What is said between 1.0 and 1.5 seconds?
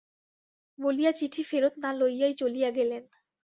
চিঠি